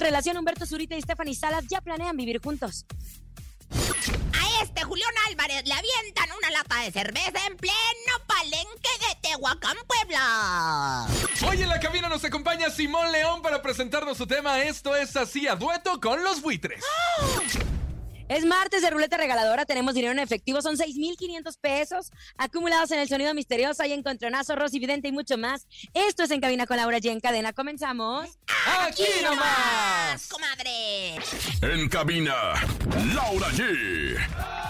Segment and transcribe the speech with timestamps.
[0.00, 2.84] Relación, Humberto Zurita y Stephanie Salas ya planean vivir juntos.
[3.70, 7.74] A este Julián Álvarez le avientan una lata de cerveza en pleno
[8.26, 11.06] palenque de Tehuacán, Puebla.
[11.48, 15.46] Hoy en la cabina nos acompaña Simón León para presentarnos su tema Esto es así
[15.48, 16.82] a dueto con los buitres.
[18.28, 23.08] Es martes de ruleta regaladora, tenemos dinero en efectivo, son 6,500 pesos acumulados en el
[23.08, 25.68] sonido misterioso, hay encontronazo, Rosy Vidente y mucho más.
[25.94, 27.10] Esto es En Cabina con Laura G.
[27.10, 28.28] En cadena, comenzamos.
[28.66, 30.26] ¡Aquí nomás!
[30.28, 31.16] Comadre.
[31.62, 32.34] En cabina,
[33.14, 34.65] Laura G.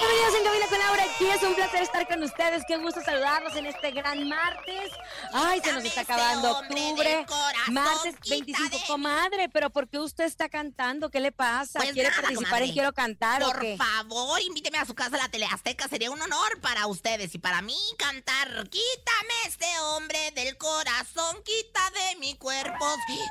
[0.00, 1.34] Bienvenidos en Cabina con Laura G.
[1.34, 4.90] Es un placer estar con ustedes, qué gusto saludarlos en este gran martes.
[5.32, 7.26] Ay, se nos está acabando octubre,
[7.68, 8.78] martes quita 25.
[8.78, 11.10] de- Comadre, pero ¿por qué usted está cantando?
[11.10, 11.78] ¿Qué le pasa?
[11.80, 12.64] Pues ¿Quiere nada, participar comadre.
[12.66, 13.76] en Quiero Cantar o Por qué?
[13.76, 15.86] favor, invíteme a su casa, la Teleazteca.
[15.88, 18.48] Sería un honor para ustedes y para mí cantar.
[18.70, 22.86] Quítame este hombre del corazón, quita de mi cuerpo.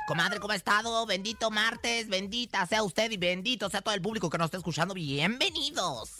[0.06, 1.04] Comadre, ¿cómo ha estado?
[1.04, 4.94] Bendito martes, bendita sea usted y bendito sea todo el público que nos está escuchando.
[4.94, 6.19] Bienvenidos.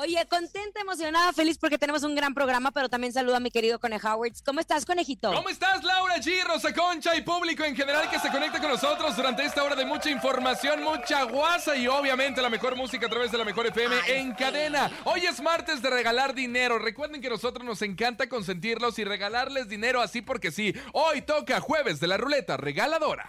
[0.00, 3.78] Oye, contenta, emocionada, feliz porque tenemos un gran programa, pero también saludo a mi querido
[3.78, 4.40] Conejo Howards.
[4.40, 5.30] ¿Cómo estás, conejito?
[5.30, 9.14] ¿Cómo estás, Laura G, Rosa Concha y público en general que se conecta con nosotros
[9.14, 13.30] durante esta hora de mucha información, mucha guasa y obviamente la mejor música a través
[13.30, 14.36] de la mejor FM Ay, en sí.
[14.38, 14.90] cadena?
[15.04, 16.78] Hoy es martes de regalar dinero.
[16.78, 20.74] Recuerden que a nosotros nos encanta consentirlos y regalarles dinero así porque sí.
[20.94, 23.28] Hoy toca jueves de la ruleta regaladora.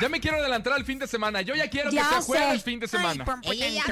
[0.00, 1.40] Ya me quiero adelantar al fin de semana.
[1.42, 2.26] Yo ya quiero Ya que sea sé.
[2.26, 3.24] jueves fin de semana.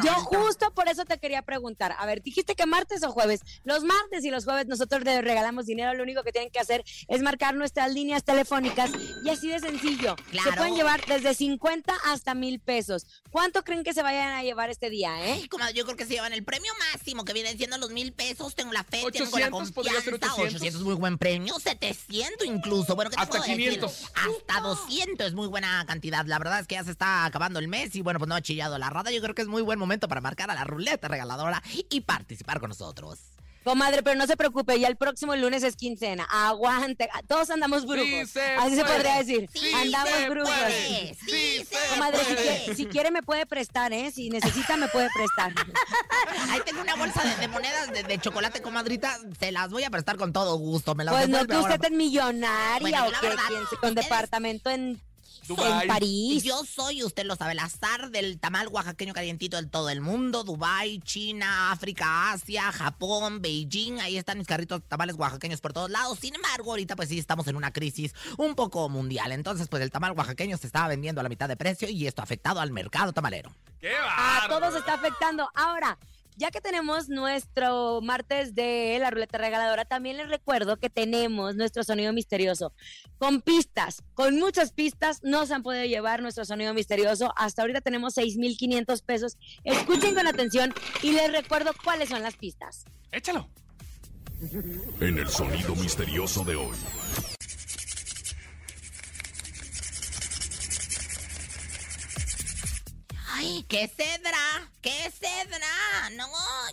[0.04, 1.94] Yo justo por eso te quería preguntar.
[1.98, 3.40] A ver, dijiste que martes o jueves.
[3.64, 5.94] Los martes y los jueves nosotros le regalamos dinero.
[5.94, 8.90] Lo único que tienen que hacer es marcar nuestras líneas telefónicas
[9.24, 10.16] y así de sencillo.
[10.26, 10.56] Se Claro.
[10.56, 13.06] pueden llevar desde 50 hasta mil pesos.
[13.30, 15.32] ¿Cuánto creen que se vayan a llevar este día, eh?
[15.34, 18.12] Ay, comadre, yo creo que se llevan el premio máximo, que vienen siendo los mil
[18.12, 18.54] pesos.
[18.54, 20.34] Tengo la fe, tengo la 800, podría ser confianza.
[20.34, 20.54] 800.
[20.56, 21.54] 800 es muy buen premio.
[21.58, 22.94] 700 incluso.
[22.94, 23.80] Bueno, ¿qué te Hasta puedo decir?
[23.80, 24.10] 500.
[24.14, 26.26] Hasta 200 es muy buena cantidad.
[26.26, 28.42] La verdad es que ya se está acabando el mes y bueno, pues no ha
[28.42, 29.12] chillado la rada.
[29.12, 32.58] Yo creo que es muy buen momento para marcar a la ruleta regaladora y participar
[32.58, 33.20] con nosotros.
[33.62, 36.26] Comadre, pero no se preocupe, ya el próximo lunes es quincena.
[36.30, 37.08] Aguante.
[37.28, 38.28] Todos andamos brujos.
[38.28, 39.48] se Así se podría decir.
[39.50, 40.50] Sí andamos se brujos.
[40.54, 44.10] puede, sí se Comadre, si quiere, si quiere me puede prestar, ¿eh?
[44.10, 45.54] Si necesita me puede prestar.
[46.50, 49.16] Ahí tengo una bolsa de, de monedas de, de chocolate, comadrita.
[49.40, 50.94] Se las voy a prestar con todo gusto.
[50.94, 51.88] Me las Pues no que usted ahora.
[51.88, 53.44] es millonaria Bueno, o que verdad,
[53.80, 55.00] con departamento en
[55.46, 55.82] Dubái.
[55.82, 56.42] En París.
[56.42, 60.44] Yo soy, usted lo sabe, la zar del tamal oaxaqueño calientito del todo el mundo.
[60.44, 64.00] Dubai, China, África, Asia, Japón, Beijing.
[64.00, 66.18] Ahí están mis carritos de tamales oaxaqueños por todos lados.
[66.18, 69.32] Sin embargo, ahorita pues sí estamos en una crisis un poco mundial.
[69.32, 72.22] Entonces, pues el tamal oaxaqueño se estaba vendiendo a la mitad de precio y esto
[72.22, 73.54] ha afectado al mercado tamalero.
[73.80, 74.60] ¡Qué A bárbaro!
[74.60, 75.50] todos está afectando.
[75.54, 75.98] Ahora,
[76.36, 81.84] ya que tenemos nuestro martes de la ruleta regaladora, también les recuerdo que tenemos nuestro
[81.84, 82.72] sonido misterioso.
[83.18, 87.32] Con pistas, con muchas pistas, no se han podido llevar nuestro sonido misterioso.
[87.36, 89.38] Hasta ahorita tenemos 6,500 pesos.
[89.64, 92.84] Escuchen con atención y les recuerdo cuáles son las pistas.
[93.12, 93.48] Échalo.
[95.00, 96.76] En el sonido misterioso de hoy.
[103.36, 104.70] Ay, ¿qué cedra?
[104.80, 106.10] ¿Qué cedra?
[106.16, 106.26] No,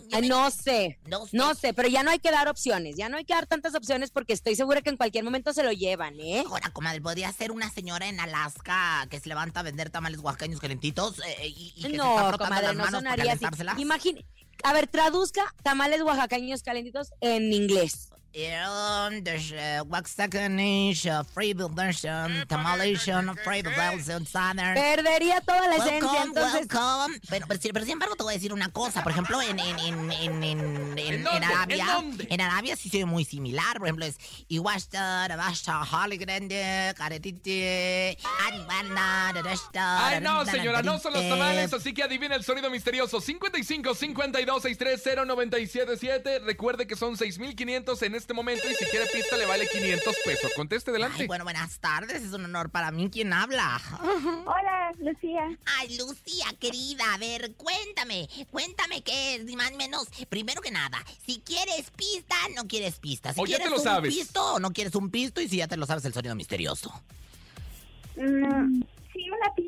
[0.10, 1.00] yo Ay, me- no sé.
[1.08, 1.36] No sé.
[1.38, 3.74] No sé, pero ya no hay que dar opciones, ya no hay que dar tantas
[3.76, 6.44] opciones porque estoy segura que en cualquier momento se lo llevan, ¿eh?
[6.48, 10.60] Ahora, comadre, podría ser una señora en Alaska que se levanta a vender tamales oaxaqueños
[10.60, 13.46] calentitos eh, y, y que se está No, comadre, las no para sonaría así.
[13.78, 14.26] Imagine,
[14.64, 18.11] a ver, traduzca tamales oaxaqueños calentitos en inglés.
[18.34, 24.74] Iron, there's uh, Waxacanish, uh, free version, tamalation, free version, southern.
[24.74, 26.54] Perdería toda la esencia, Welcome, entonces.
[26.72, 27.20] welcome.
[27.30, 29.04] Pero, pero, sin- pero sin embargo te voy a decir una cosa.
[29.04, 31.46] Por ejemplo, en, en, en, en, en, en, ¿En dónde?
[31.46, 31.84] Arabia.
[31.84, 32.28] ¿En dónde?
[32.30, 33.78] En Arabia sí se ve muy similar.
[33.80, 34.16] Por ejemplo, es
[34.48, 38.18] Iwashta, Rabashta, Holigrande, Caretite,
[38.50, 43.20] Anbanda, Dadashta, Ay, no, señora, no son los tamales, así que adivina el sonido misterioso.
[43.20, 46.40] 55 52 630 977.
[46.40, 50.52] Recuerde que son 6500 en este momento y si quiere pista le vale 500 pesos.
[50.56, 51.18] Conteste adelante.
[51.22, 52.22] Ay, bueno, buenas tardes.
[52.24, 53.10] Es un honor para mí.
[53.12, 53.82] ¿Quién habla?
[54.46, 55.42] Hola, Lucía.
[55.80, 60.08] Ay, Lucía, querida, a ver, cuéntame, cuéntame qué es, ni más ni menos.
[60.30, 63.34] Primero que nada, si quieres pista, no quieres pista.
[63.34, 64.14] Si O ya te quieres lo un sabes.
[64.14, 66.92] pisto o no quieres un pisto y si ya te lo sabes el sonido misterioso.
[68.16, 68.82] Mm,
[69.14, 69.61] sí, una pista.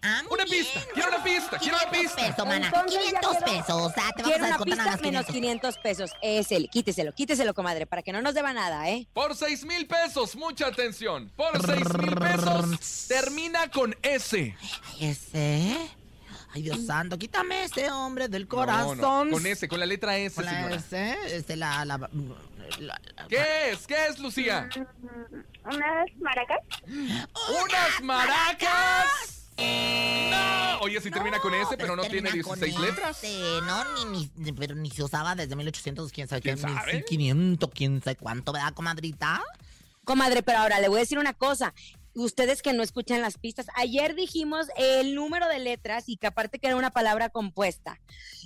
[0.00, 0.64] Ah, muy Una bien.
[0.64, 2.28] pista, quiero una pista, quiero una 500 pista.
[2.30, 2.66] pesos, mana.
[2.66, 5.00] Entonces ya 500 quiero- pesos, o sea, te vamos a una descontar nada pista más
[5.02, 5.34] menos 500.
[5.34, 6.10] 500 pesos.
[6.22, 9.08] Es el, quíteselo, quíteselo, comadre, para que no nos deba nada, ¿eh?
[9.12, 11.32] Por 6 mil pesos, mucha atención.
[11.36, 14.56] Por 6 mil pesos, termina con S.
[15.00, 15.76] ¿Ese?
[16.54, 18.98] Ay, Dios santo, quítame ese hombre del corazón.
[19.30, 20.74] no, con S, con la letra S, Con la señora.
[20.76, 22.08] S, este, la, la, la-
[22.78, 23.86] la- ¿Qué es?
[23.86, 24.68] ¿Qué es, Lucía?
[24.76, 26.58] Mm, ¿Unas maracas?
[26.86, 29.37] ¡Unas maracas!
[29.58, 30.78] ¡No!
[30.80, 33.22] Oye, si termina con S, pero no tiene termina con 16 letras.
[33.24, 36.94] S, No, ni, ni- pero ni se usaba desde 1800, quién sabe ¿Quién sabe?
[36.94, 39.42] 1500, quién sabe cuánto, ¿verdad, comadrita?
[40.04, 41.74] Comadre, pero ahora le voy a decir una cosa.
[42.14, 46.58] Ustedes que no escuchan las pistas, ayer dijimos el número de letras y que aparte
[46.58, 48.00] que era una palabra compuesta.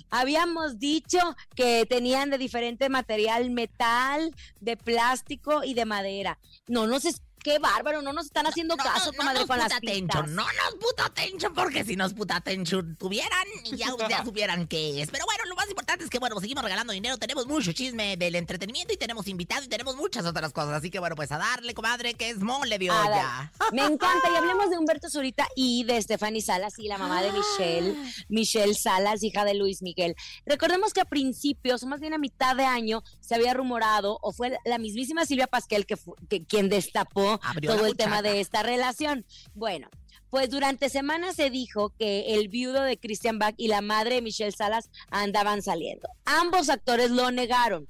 [0.09, 1.17] Habíamos dicho
[1.55, 6.37] que tenían de diferente material metal, de plástico y de madera.
[6.67, 7.13] No, no sé,
[7.43, 9.97] qué bárbaro, no nos están haciendo No, caso, no, comadre, nos con las puta pistas.
[10.15, 13.45] atención, no nos puta atención, porque si nos puta atención tuvieran,
[13.75, 15.11] ya, ya supieran qué es.
[15.11, 18.35] Pero bueno, lo más importante es que, bueno, seguimos regalando dinero, tenemos mucho chisme del
[18.35, 20.73] entretenimiento y tenemos invitados y tenemos muchas otras cosas.
[20.73, 23.51] Así que, bueno, pues a darle, comadre, que es mole de olla.
[23.71, 24.29] Me encanta.
[24.31, 27.95] Y hablemos de Humberto Zurita y de Stephanie Salas y la mamá de Michelle,
[28.29, 30.15] Michelle Salas, hija de Luis Miguel.
[30.45, 34.31] Recordemos que a principios, o más bien a mitad de año, se había rumorado, o
[34.31, 35.97] fue la mismísima Silvia Pasquel que,
[36.29, 39.25] que- quien destapó Abrió todo el tema de esta relación.
[39.53, 39.89] Bueno.
[40.29, 44.23] Pues durante semanas se dijo que el viudo de Christian Bach y la madre de
[44.23, 46.09] Michelle Salas andaban saliendo.
[46.25, 47.87] Ambos actores lo negaron.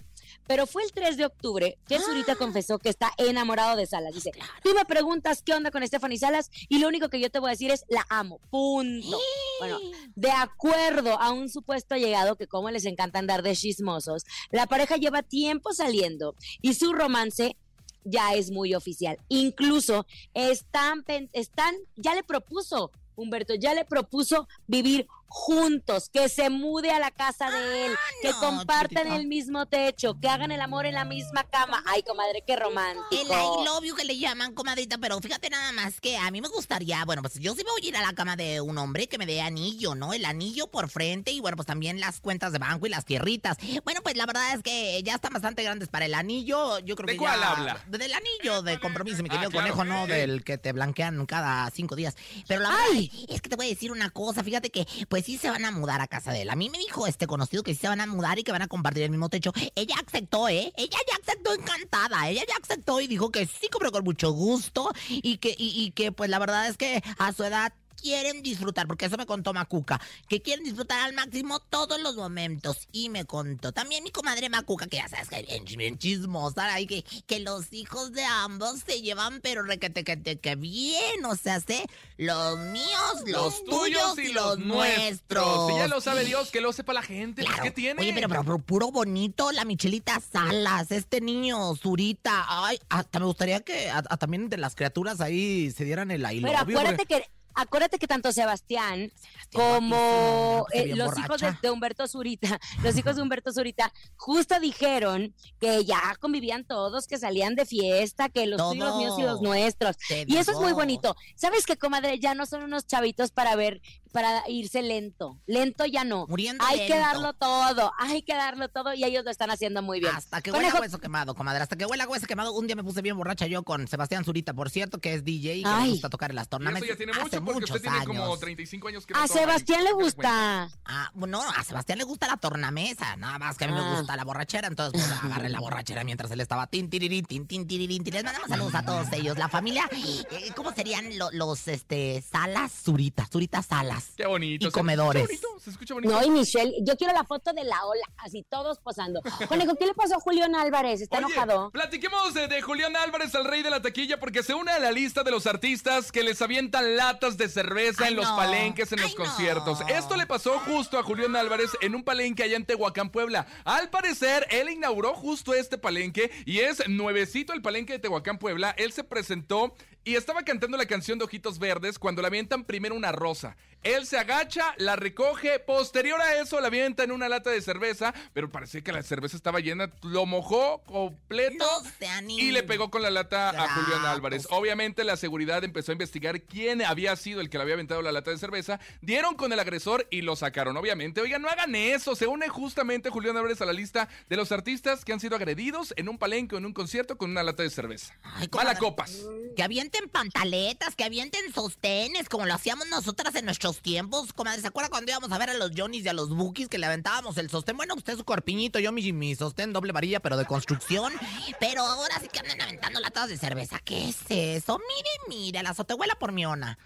[0.47, 4.13] Pero fue el 3 de octubre que Zurita confesó que está enamorado de Salas.
[4.13, 4.31] Dice,
[4.63, 7.49] tú me preguntas qué onda con Stephanie Salas y lo único que yo te voy
[7.49, 8.39] a decir es la amo.
[8.49, 9.17] Punto.
[9.59, 9.79] Bueno,
[10.15, 14.97] de acuerdo a un supuesto llegado que como les encanta andar de chismosos, la pareja
[14.97, 17.55] lleva tiempo saliendo y su romance
[18.03, 19.17] ya es muy oficial.
[19.29, 26.91] Incluso están, están, ya le propuso, Humberto, ya le propuso vivir juntos, que se mude
[26.91, 30.85] a la casa de él, que no, compartan el mismo techo, que hagan el amor
[30.85, 31.83] en la misma cama.
[31.87, 33.07] Ay, comadre, qué romántico.
[33.11, 36.39] El I love you que le llaman, comadrita, pero fíjate nada más que a mí
[36.39, 38.77] me gustaría, bueno, pues yo sí me voy a ir a la cama de un
[38.77, 40.13] hombre que me dé anillo, ¿no?
[40.13, 43.57] El anillo por frente y bueno, pues también las cuentas de banco y las tierritas.
[43.83, 46.77] Bueno, pues la verdad es que ya están bastante grandes para el anillo.
[46.79, 47.83] Yo creo ¿De que cuál ya- habla?
[47.87, 49.73] Del anillo de compromiso, mi Ah, querido claro.
[49.73, 50.11] conejo, no Sí.
[50.11, 52.15] del que te blanquean cada cinco días.
[52.47, 52.85] Pero la verdad
[53.29, 55.71] es que te voy a decir una cosa, fíjate que pues sí se van a
[55.71, 56.49] mudar a casa de él.
[56.49, 58.61] A mí me dijo este conocido que sí se van a mudar y que van
[58.61, 59.53] a compartir el mismo techo.
[59.75, 60.71] Ella aceptó, ¿eh?
[60.75, 62.29] Ella ya aceptó encantada.
[62.29, 64.91] Ella ya aceptó y dijo que sí, pero con mucho gusto.
[65.09, 68.87] Y que, y, y que pues la verdad es que a su edad quieren disfrutar,
[68.87, 72.87] porque eso me contó Macuca, que quieren disfrutar al máximo todos los momentos.
[72.91, 76.73] Y me contó también mi comadre Macuca, que ya sabes que es bien, bien chismosa,
[76.73, 81.23] ahí que, que los hijos de ambos se llevan, pero requete que, que, que bien,
[81.25, 81.85] o sea, sé,
[82.17, 85.71] los míos, los, tuyos y los nuestros.
[85.71, 87.41] Si ya lo sabe Dios, que lo sepa la gente.
[87.41, 87.63] pues, Claro.
[87.63, 88.01] ¿Qué tiene?
[88.01, 92.45] Oye, pero, pero, pero puro bonito, la Michelita Salas, este niño, Zurita.
[92.47, 96.21] Ay, hasta me gustaría que a- a también de las criaturas ahí se dieran el
[96.21, 99.11] I Pero acuérdate porque- que acuérdate que tanto Sebastián
[99.53, 105.85] como eh, los hijos de, Humberto Zurita, los hijos de Humberto Zurita, justo dijeron que
[105.85, 109.97] ya convivían todos, que salían de fiesta, que los tuyos, los míos y los nuestros.
[110.07, 111.15] Te Y eso es muy bonito.
[111.35, 112.19] ¿Sabes qué, comadre?
[112.19, 113.81] Ya no son unos chavitos para ver,
[114.11, 115.39] para irse lento.
[115.45, 116.25] Lento ya no.
[116.27, 119.99] Muriendo Hay que darlo todo, hay que darlo todo y ellos lo están haciendo muy
[119.99, 120.15] bien.
[120.15, 121.61] Hasta que Conejo- huela hueso quemado, comadre.
[121.61, 122.53] Hasta que huela hueso quemado.
[122.53, 125.57] Un día me puse bien borracha yo con Sebastián Zurita, por cierto, que es DJ
[125.57, 125.85] y que Ay.
[125.85, 128.39] le gusta tocar en las eso ya tiene mucho, porque muchos usted tiene como años.
[128.39, 130.69] 35 años que A Sebastián le gusta.
[130.85, 133.95] Ah, no, a Sebastián le gusta la tornamesa, nada más que a mí me Ah.
[133.97, 137.67] gusta la borrachera, entonces pues, agarré la borrachera mientras él estaba tin tirirín, tin tin
[137.67, 138.13] tirirín, tin.
[138.13, 142.71] Les mandamos saludos a todos ellos, la familia, eh, ¿cómo serían lo- los este Salas
[142.71, 144.11] Zurita, Zurita Salas?
[144.15, 144.67] Qué bonito.
[144.67, 145.27] Y comedores.
[145.27, 146.13] Se escucha bonito, se escucha bonito.
[146.13, 149.21] No, y Michelle, yo quiero la foto de la ola, así todos posando.
[149.47, 151.01] Conejo, ¿qué le pasó a Julián Álvarez?
[151.01, 151.71] ¿Está Oye, enojado?
[151.71, 154.91] Platiquemos de, de Julián Álvarez, el rey de la taquilla, porque se une a la
[154.91, 158.35] lista de los artistas que les avientan latas de cerveza Ay, en los no.
[158.35, 159.25] palenques, en los no.
[159.25, 159.79] conciertos.
[159.87, 163.47] Esto le pasó justo a Julián Álvarez en un palenque allá en Tehuacán, Puebla.
[163.63, 168.73] Al parecer, él inauguró justo este palenque y es nuevecito el palenque de Tehuacán, Puebla.
[168.77, 172.95] Él se presentó y estaba cantando la canción de Ojitos Verdes cuando le avientan primero
[172.95, 173.55] una rosa.
[173.83, 178.13] Él se agacha, la recoge, posterior a eso la avienta en una lata de cerveza,
[178.33, 183.01] pero parecía que la cerveza estaba llena, lo mojó completo No y le pegó con
[183.01, 184.05] la lata a Julián.
[184.05, 184.47] Álvarez.
[184.49, 188.11] Obviamente la seguridad empezó a investigar quién había sido el que le había aventado la
[188.11, 190.75] lata de cerveza, dieron con el agresor y lo sacaron.
[190.77, 194.51] Obviamente, oigan, no hagan eso, se une justamente Julián Álvarez a la lista de los
[194.51, 197.63] artistas que han sido agredidos en un palenque o en un concierto con una lata
[197.63, 198.13] de cerveza.
[198.23, 198.69] Ay, comadre.
[198.69, 199.21] Malacopas.
[199.55, 204.33] Que avienten pantaletas, que avienten sostenes, como lo hacíamos nosotras en nuestros tiempos.
[204.33, 206.77] Comadre, ¿se acuerda cuando íbamos a ver a los Johnnies y a los Bookies que
[206.77, 207.77] le aventábamos el sostén?
[207.77, 211.13] Bueno, usted su corpiñito, yo mi, mi sostén doble varilla, pero de construcción.
[211.59, 213.79] Pero ahora sí que andan aventando latas de cerveza.
[213.83, 214.79] ¿Qué es eso?
[214.79, 216.77] Mire, mire, la azotehuela por miona.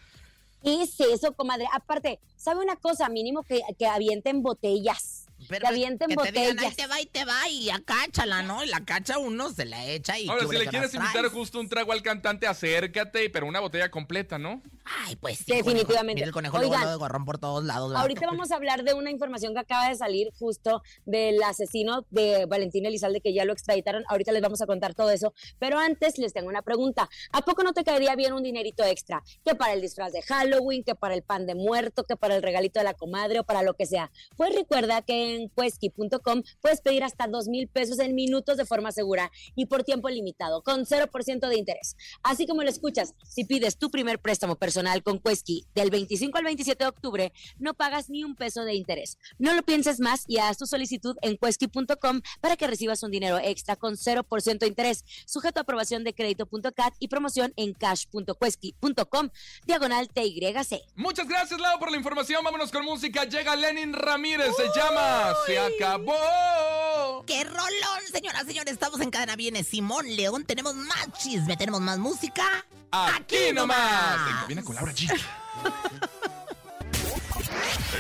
[0.64, 1.66] ¿Qué es eso, comadre?
[1.72, 3.08] Aparte, ¿sabe una cosa?
[3.10, 5.27] Mínimo que, que avienten botellas.
[5.48, 6.76] Pero que avienten que te digan, ahí botellas.
[6.76, 8.64] te va y te va y acáchala, ¿no?
[8.64, 10.28] Y la cacha uno, se la echa y...
[10.28, 11.32] Ahora, ¿qué si le quieres invitar traes?
[11.34, 14.62] justo un trago al cantante, acércate, pero una botella completa, ¿no?
[15.06, 15.86] Ay, pues sí, Definitivamente.
[15.86, 16.16] conejo.
[16.16, 17.90] Mira el conejo luego Oigan, lo de gorrón por todos lados.
[17.90, 18.02] ¿verdad?
[18.02, 22.46] Ahorita vamos a hablar de una información que acaba de salir justo del asesino de
[22.46, 24.04] Valentín Elizalde, que ya lo extraditaron.
[24.08, 25.34] Ahorita les vamos a contar todo eso.
[25.60, 27.10] Pero antes les tengo una pregunta.
[27.32, 29.24] ¿A poco no te caería bien un dinerito extra?
[29.46, 32.42] Que para el disfraz de Halloween, que para el pan de muerto, que para el
[32.42, 34.12] regalito de la comadre o para lo que sea.
[34.38, 38.92] Pues recuerda que en Quesky.com puedes pedir hasta dos mil pesos en minutos de forma
[38.92, 41.96] segura y por tiempo limitado, con 0% de interés.
[42.24, 46.44] Así como lo escuchas, si pides tu primer préstamo personal con Quesky del 25 al
[46.46, 49.18] 27 de octubre, no pagas ni un peso de interés.
[49.38, 53.38] No lo pienses más y haz tu solicitud en Quesky.com para que recibas un dinero
[53.40, 59.30] extra con 0% de interés, sujeto a aprobación de crédito.cat y promoción en cash.quesky.com,
[59.66, 60.82] diagonal TYC.
[60.96, 62.44] Muchas gracias, Lau, por la información.
[62.44, 63.26] Vámonos con música.
[63.26, 67.24] Llega Lenin Ramírez, se llama Se acabó.
[67.26, 68.74] ¡Qué rolón, señoras y señores!
[68.74, 70.46] Estamos en Cadena Viene Simón León.
[70.46, 72.66] Tenemos más chisme, tenemos más música.
[72.92, 74.30] Aquí nomás.
[74.30, 75.10] En cabina con Laura G.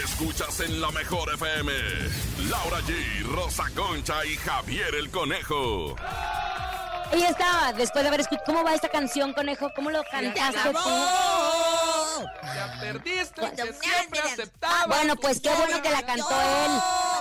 [0.03, 1.71] Escuchas en la mejor FM.
[2.50, 5.95] Laura G, Rosa Concha y Javier el Conejo.
[7.11, 9.71] Ahí estaba, después de haber escuchado, ¿cómo va esta canción, conejo?
[9.75, 10.79] ¿Cómo lo ¡Se cantaste tú?
[12.55, 14.87] Ya perdiste, que me siempre aceptaba.
[14.87, 16.71] Bueno, pues qué bueno que la cantó él.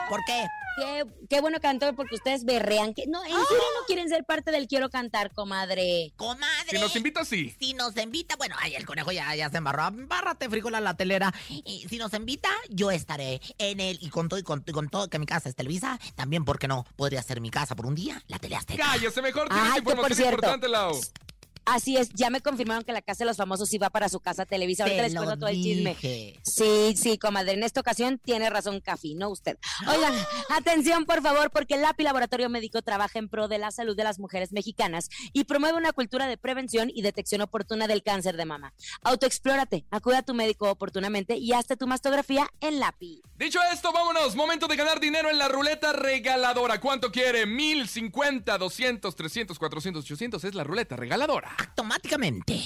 [0.09, 0.47] ¿Por qué?
[0.77, 2.95] Qué, qué bueno cantó porque ustedes berrean.
[2.95, 3.47] Que, no, ¿En serio
[3.81, 6.13] no quieren ser parte del Quiero Cantar, comadre?
[6.17, 6.71] Comadre.
[6.71, 7.55] Si nos invita, sí.
[7.59, 9.89] Si nos invita, bueno, ay, el conejo ya, ya se embarró.
[9.93, 11.33] Bárrate, frícola, la telera.
[11.49, 13.99] Y si nos invita, yo estaré en él.
[14.01, 16.59] Y con todo, y con, y con todo que mi casa es Televisa, también, ¿por
[16.59, 16.85] qué no?
[16.97, 18.85] Podría ser mi casa por un día, la tele Azteca.
[18.85, 20.35] Cállese mejor, tienes Ay, que por información cierto.
[20.47, 21.01] importante, Lau.
[21.67, 24.47] Así es, ya me confirmaron que la Casa de los Famosos iba para su casa
[24.47, 24.85] Televisa.
[24.85, 25.97] Ahorita Te les cuento todo el chisme.
[26.43, 29.59] Sí, sí, comadre, en esta ocasión tiene razón Cafi, no usted.
[29.89, 30.15] Oigan,
[30.51, 34.05] atención por favor, porque el LAPI Laboratorio Médico trabaja en pro de la salud de
[34.05, 38.45] las mujeres mexicanas y promueve una cultura de prevención y detección oportuna del cáncer de
[38.45, 38.73] mama.
[39.03, 43.23] Autoexplórate, acude a tu médico oportunamente y hazte tu mastografía en LAPI.
[43.39, 44.37] Dicho esto, vámonos.
[44.37, 46.81] Momento de ganar dinero en la ruleta regaladora.
[46.81, 47.45] ¿Cuánto quiere?
[47.45, 50.45] Mil, cincuenta, doscientos, trescientos, cuatrocientos, ochocientos.
[50.45, 51.56] Es la ruleta regaladora.
[51.59, 52.61] Automáticamente.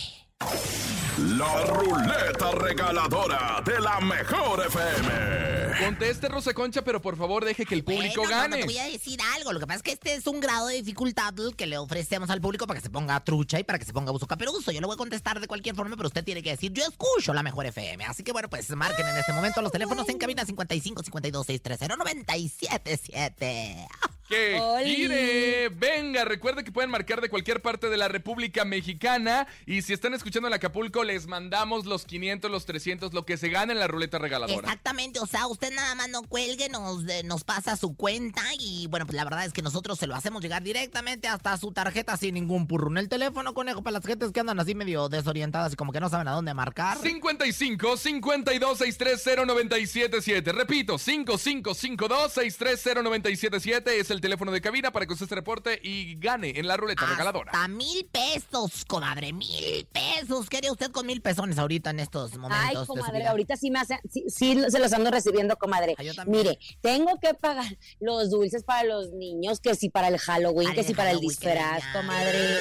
[1.18, 5.85] La ruleta regaladora de la mejor FM.
[5.85, 8.56] Conteste, Rosa Concha, pero por favor deje que el público Bueno, no, no gane.
[8.59, 9.52] te voy a decir algo.
[9.52, 12.40] Lo que pasa es que este es un grado de dificultad que le ofrecemos al
[12.40, 14.73] público para que se ponga trucha y para que se ponga buzo caperuso.
[14.73, 17.35] Yo le voy a contestar de cualquier forma, pero usted tiene que decir, yo escucho
[17.35, 18.04] la mejor FM.
[18.04, 21.97] Así que bueno, pues marquen en este momento los teléfonos en cabina 55 52 630
[21.97, 23.87] 977.
[24.30, 24.94] Que Oli.
[24.94, 25.68] gire.
[25.70, 29.49] Venga, recuerde que pueden marcar de cualquier parte de la República Mexicana.
[29.66, 33.49] Y si están escuchando en Acapulco, les mandamos los 500, los 300, lo que se
[33.49, 34.60] gane en la ruleta regaladora.
[34.60, 38.87] Exactamente, o sea, usted nada más no cuelgue, nos, eh, nos pasa su cuenta y
[38.87, 42.16] bueno, pues la verdad es que nosotros se lo hacemos llegar directamente hasta su tarjeta
[42.16, 42.99] sin ningún purrún.
[42.99, 46.08] El teléfono, conejo, para las gentes que andan así medio desorientadas y como que no
[46.08, 46.99] saben a dónde marcar.
[46.99, 50.52] 55 52 630 977.
[50.52, 56.16] Repito, 5552 630 977 es el teléfono de cabina para que usted se reporte y
[56.16, 57.52] gane en la ruleta regaladora.
[57.52, 60.48] Hasta mil pesos, comadre, mil pesos.
[60.48, 62.80] ¿Qué haría usted con mil pesones ahorita en estos momentos?
[62.80, 65.94] Ay, comadre, ahorita sí me hace, sí, sí se los ando recibiendo, comadre.
[65.98, 66.44] Ah, yo también.
[66.46, 70.80] Mire, tengo que pagar los dulces para los niños, que sí para el Halloween, que
[70.80, 72.56] el sí para el disfraz, comadre.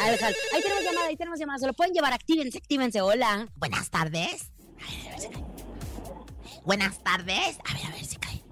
[0.00, 1.58] Al Hall- Ahí tenemos llamada, ahí tenemos llamada.
[1.58, 3.00] Se lo pueden llevar, actívense, actívense.
[3.00, 3.48] Hola.
[3.56, 4.50] Buenas tardes.
[4.80, 5.44] A ver, a ver si cae.
[6.64, 7.58] Buenas tardes.
[7.68, 8.43] A ver, a ver si cae.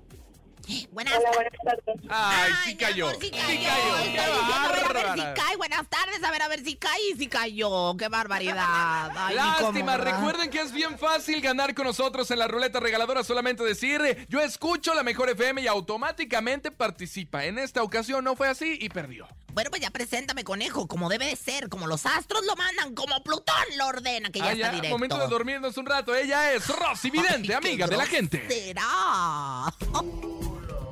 [0.93, 1.51] Buenas Hola, tardes.
[1.63, 2.01] buenas tardes.
[2.09, 3.09] Ay, sí cayó.
[3.09, 3.69] amor, Sí sí cayó.
[3.69, 4.13] cayó.
[4.13, 5.15] Qué a ver, a ver bárbara.
[5.15, 5.57] si cae.
[5.57, 7.97] Buenas tardes, a ver, a ver si cae y si cayó.
[7.97, 9.11] Qué barbaridad.
[9.17, 12.81] Ay, ni cómo, Lástima, recuerden que es bien fácil ganar con nosotros en la ruleta
[12.81, 13.25] regaladora.
[13.25, 17.45] Solamente decir, eh, yo escucho la mejor FM y automáticamente participa.
[17.45, 19.27] En esta ocasión no fue así y perdió.
[19.53, 23.23] Bueno, pues ya preséntame, conejo, como debe de ser, como los astros lo mandan, como
[23.23, 24.95] Plutón lo ordena, que ya Ah, está ya, directo.
[24.95, 26.15] momento de dormirnos un rato.
[26.15, 28.39] Ella es Rosy Vidente, Ay, amiga de la gente.
[28.39, 29.75] grosera.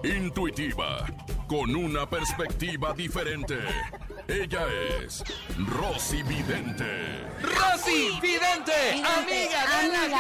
[0.03, 1.07] Intuitiva,
[1.47, 3.59] con una perspectiva diferente.
[4.29, 4.67] Ella
[5.03, 5.23] es
[5.59, 7.27] Rosy Vidente.
[7.43, 10.19] Rosy Vidente, amiga de la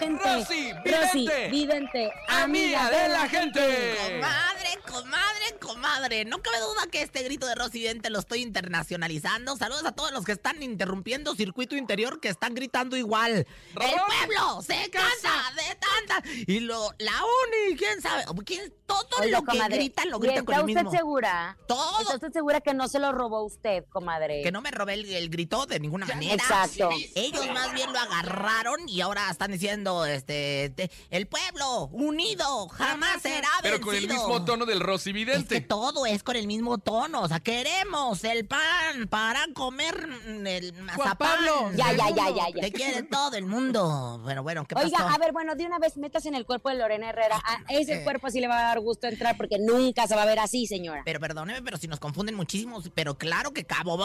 [0.00, 0.18] gente.
[0.24, 3.94] Rosy Rosy, Vidente, vidente, amiga de la gente.
[4.14, 6.24] Comadre, comadre, comadre.
[6.24, 9.56] No cabe duda que este grito de Rosidente lo estoy internacionalizando.
[9.56, 13.32] Saludos a todos los que están interrumpiendo circuito interior que están gritando igual.
[13.38, 13.46] El
[13.76, 16.28] pueblo se cansa de tanta.
[16.46, 18.24] Y lo, la uni, quién sabe.
[18.44, 20.90] ¿Quién, todo lo que comadre, gritan lo ¿y gritan con ¿Está el usted mismo.
[20.98, 21.56] segura?
[21.66, 22.00] Todo.
[22.02, 24.42] ¿Está usted segura que no se lo robó usted, comadre?
[24.42, 26.34] Que no me robé el, el grito de ninguna manera.
[26.34, 26.90] Exacto.
[27.14, 33.22] Ellos más bien lo agarraron y ahora están diciendo, este, te- el pueblo unido jamás
[33.22, 34.26] será Pero con el vencido.
[34.28, 37.22] mismo tono del Rosy Es que todo es con el mismo tono.
[37.22, 40.08] O sea, queremos el pan para comer
[40.46, 41.16] el mazapán.
[41.16, 42.60] Pablo, Ya, ya, ya, ya, ya.
[42.60, 44.20] Te quiere todo el mundo.
[44.22, 44.86] Bueno, bueno, ¿qué pasó?
[44.86, 47.42] Oiga, a ver, bueno, de una vez metas en el cuerpo de Lorena Herrera.
[47.44, 50.26] A ese cuerpo sí le va a dar gusto entrar porque nunca se va a
[50.26, 51.02] ver así, señora.
[51.04, 52.82] Pero perdóneme, pero si nos confunden muchísimo.
[52.94, 53.98] Pero claro que cabo.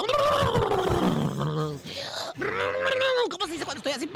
[3.30, 4.10] ¿Cómo se dice cuando estoy así?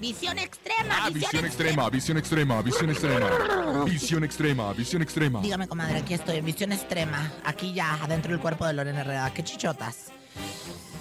[0.00, 1.06] Visión extrema.
[1.06, 3.84] Ah, visión extrema, visión extrema, visión extrema.
[3.84, 5.40] Visión extrema, visión extrema.
[5.40, 7.32] Dígame, comadre, aquí estoy en visión extrema.
[7.44, 9.32] Aquí ya, adentro del cuerpo de Lorena Herrera.
[9.34, 10.12] ¡Qué chichotas!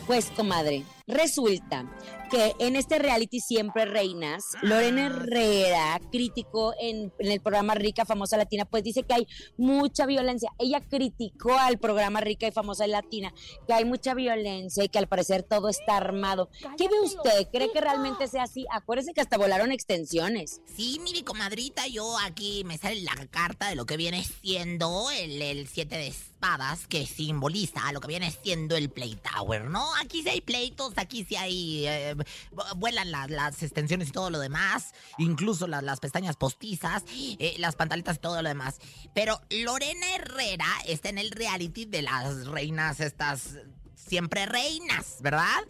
[0.08, 1.86] Pues, comadre, resulta
[2.32, 8.38] que en este reality Siempre Reinas, Lorena Herrera, crítico en, en el programa Rica, Famosa
[8.38, 10.50] Latina, pues dice que hay mucha violencia.
[10.58, 13.34] Ella criticó al programa Rica y Famosa Latina,
[13.68, 16.50] que hay mucha violencia y que al parecer todo está armado.
[16.78, 17.48] ¿Qué ve usted?
[17.52, 18.66] ¿Cree que realmente sea así?
[18.72, 20.62] Acuérdese que hasta volaron extensiones.
[20.74, 25.42] Sí, mire, comadrita, yo aquí me sale la carta de lo que viene siendo el,
[25.42, 29.86] el siete de espadas, que simboliza lo que viene siendo el Play Tower, ¿no?
[30.02, 31.86] Aquí sí hay pleitos, aquí sí hay...
[31.88, 32.16] eh,
[32.52, 37.56] vu- vuelan la- las extensiones y todo lo demás, incluso la- las pestañas postizas, eh,
[37.58, 38.80] las pantalitas y todo lo demás.
[39.14, 43.56] Pero Lorena Herrera está en el reality de las reinas estas...
[43.96, 45.62] Siempre reinas, ¿verdad?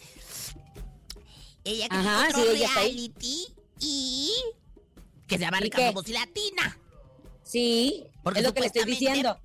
[1.63, 3.45] Ella que Ajá, otro sí, ella reality
[3.79, 4.31] y
[5.27, 5.87] que se llama ¿Y Rica qué?
[5.87, 6.77] Somos y Latina.
[7.43, 9.39] Sí, Porque es lo que le estoy diciendo.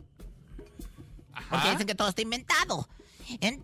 [0.56, 1.70] Porque Ajá.
[1.72, 2.88] dicen que todo está inventado.
[3.40, 3.62] En-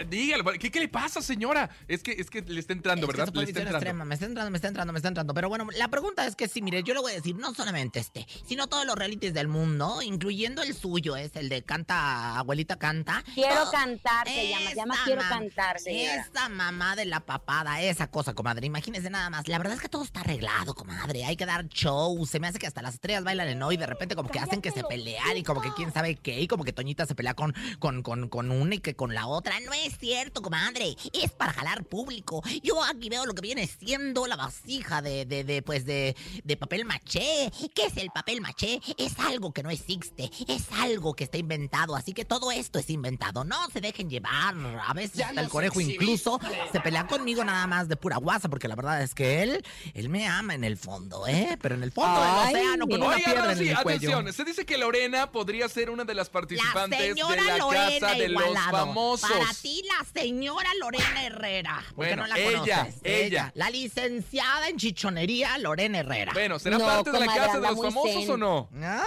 [0.00, 1.70] Eh, Dígale, ¿qué, ¿qué le pasa, señora?
[1.88, 3.24] Es que, es que le está entrando, Es ¿verdad?
[3.26, 3.78] eso fue Le está visión entrando.
[3.86, 4.04] extrema.
[4.04, 5.34] Me está entrando, me está entrando, me está entrando.
[5.34, 7.98] Pero bueno, la pregunta es que sí, mire, yo le voy a decir, no solamente
[8.00, 12.76] este, sino todos los realities del mundo, incluyendo el suyo, es el de Canta, Abuelita
[12.76, 13.24] Canta.
[13.34, 16.26] Quiero Todo- cantar, se llama, se llama Quiero cantar, señora.
[16.30, 18.66] Esa mamá de la papada, esa cosa, comadre.
[18.66, 19.48] Imagínese nada más.
[19.48, 21.24] La verdad es que todo está arreglado, comadre.
[21.24, 22.24] Hay que dar show.
[22.26, 23.76] Se me hace que hasta las estrellas bailan en hoy.
[23.76, 26.40] De repente, como que hacen que se pelean y como que quién sabe qué.
[26.40, 29.26] Y como que Toñita se pelea con, con, con, con una y que con la
[29.26, 29.58] otra.
[29.60, 30.96] No es es cierto, comadre.
[31.12, 32.42] Es para jalar público.
[32.62, 36.56] Yo aquí veo lo que viene siendo la vasija de, de, de pues, de, de
[36.56, 37.50] papel maché.
[37.74, 38.80] ¿Qué es el papel maché?
[38.98, 40.30] Es algo que no existe.
[40.48, 41.96] Es algo que está inventado.
[41.96, 43.44] Así que todo esto es inventado.
[43.44, 44.54] No se dejen llevar.
[44.86, 46.38] A veces hasta el conejo incluso
[46.72, 50.08] se pelea conmigo nada más de pura guasa, porque la verdad es que él, él
[50.08, 51.58] me ama en el fondo, ¿eh?
[51.60, 54.08] Pero en el fondo Ay, del océano, con una Oiga, piedra en el cuello.
[54.08, 54.32] atención.
[54.32, 58.14] Se dice que Lorena podría ser una de las La participantes de la Lorena casa
[58.14, 59.30] de los famosos.
[59.30, 61.76] Para ti, la señora Lorena Herrera.
[61.94, 63.00] ¿Por qué Bueno, no la ella, conoces?
[63.04, 63.52] ella.
[63.54, 66.32] La licenciada en chichonería Lorena Herrera.
[66.34, 68.30] Bueno, ¿será No, parte de la casa de los famosos zen.
[68.30, 68.68] o no?
[68.82, 69.04] Ah.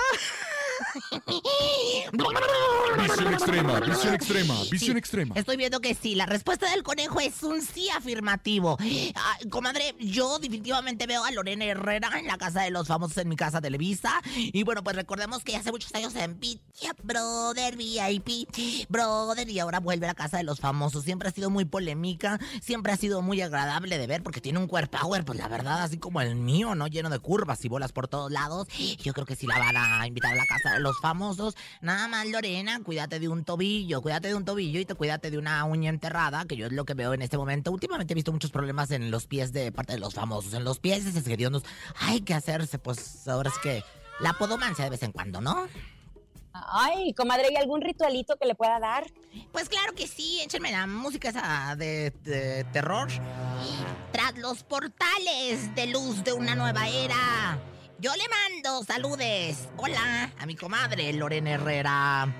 [3.01, 5.35] Visión extrema, visión extrema, visión Sí, extrema.
[5.35, 6.15] Estoy viendo que sí.
[6.15, 8.77] La respuesta del conejo es un sí afirmativo.
[9.15, 13.29] Ah, comadre, yo definitivamente veo a Lorena Herrera en la casa de los famosos en
[13.29, 14.21] mi casa Televisa.
[14.35, 16.59] Y bueno, pues recordemos que hace muchos años en Big
[17.03, 18.49] Brother VIP,
[18.89, 21.03] Brother, y ahora vuelve a la casa de los famosos.
[21.03, 24.67] Siempre ha sido muy polémica, siempre ha sido muy agradable de ver porque tiene un
[24.67, 26.87] cuerpo power, pues la verdad, así como el mío, ¿no?
[26.87, 28.67] Lleno de curvas y bolas por todos lados.
[29.03, 31.55] Yo creo que sí la van a invitar a la casa los famosos.
[31.81, 35.37] Nada más, Lorena, cuídate de un tobillo, cuídate de un tobillo y te cuídate de
[35.37, 37.71] una uña enterrada, que yo es lo que veo en este momento.
[37.71, 40.53] Últimamente he visto muchos problemas en los pies de parte de los famosos.
[40.53, 41.63] En los pies es hediondos.
[41.99, 43.83] Hay que hacerse, pues ahora es que
[44.19, 45.67] la podomancia de vez en cuando, ¿no?
[46.51, 49.05] Ay, comadre, ¿hay algún ritualito que le pueda dar?
[49.51, 53.07] Pues claro que sí, échenme la música esa de, de terror.
[54.11, 57.59] Tras los portales de luz de una nueva era,
[57.99, 59.67] yo le mando saludes.
[59.77, 62.33] Hola a mi comadre Lorena Herrera.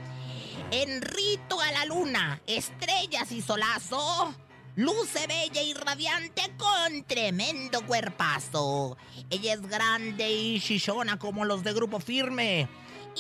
[0.72, 4.34] En rito a la luna, estrellas y solazo.
[4.76, 8.98] Luce bella y radiante con tremendo cuerpazo.
[9.30, 12.70] Ella es grande y chichona como los de Grupo Firme.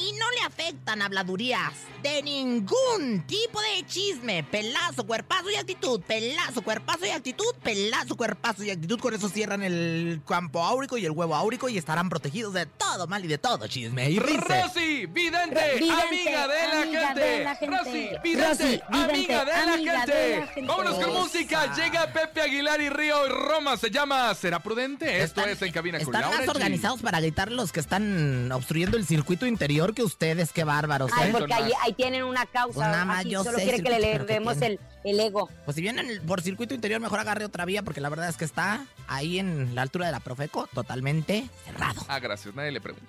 [0.02, 4.44] Y no le afectan habladurías de ningún tipo de chisme.
[4.44, 6.00] Pelazo, cuerpazo y actitud.
[6.02, 7.54] Pelazo, cuerpazo y actitud.
[7.62, 9.00] Pelazo, cuerpazo y actitud.
[9.00, 13.08] Con eso cierran el campo áurico y el huevo áurico y estarán protegidos de todo
[13.08, 14.10] mal y de todo chisme.
[14.10, 14.62] Y dice...
[14.62, 17.20] Rosy, vidente, Vidente, amiga de la amiga gente.
[17.22, 17.78] de la gente.
[17.78, 20.14] Rosy, vidente, Rosy, vidente, amiga de la gente.
[20.14, 20.68] de la gente.
[20.68, 21.20] Vámonos con Esa.
[21.20, 21.76] música.
[21.76, 23.76] Llega Pepe Aguilar y Río y Roma.
[23.78, 25.22] Se llama ¿Será prudente?
[25.24, 26.50] Esto Están- es En Cabina con Están más G.
[26.50, 31.30] organizados para gritar los que están obstruyendo el circuito interior que ustedes, qué bárbaros, Ay,
[31.30, 31.32] ¿eh?
[31.32, 32.74] porque ahí, tienen una causa.
[32.76, 34.80] Pues nada más Aquí yo solo sé, quiere que le circuito, pero ¿qué elevemos el,
[35.04, 35.50] el ego.
[35.66, 38.46] Pues si vienen por circuito interior, mejor agarre otra vía, porque la verdad es que
[38.46, 42.06] está ahí en la altura de la Profeco, totalmente cerrado.
[42.08, 42.56] Ah, gracias.
[42.56, 43.08] Nadie le pregunta.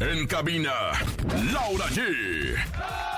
[0.00, 0.72] En cabina,
[1.52, 3.15] Laura G.